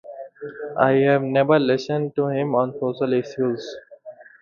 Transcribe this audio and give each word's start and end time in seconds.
I 0.79 0.93
have 0.93 1.21
never 1.21 1.59
listened 1.59 2.15
to 2.15 2.25
him 2.29 2.55
on 2.55 2.73
social 2.79 3.13
issues. 3.13 3.75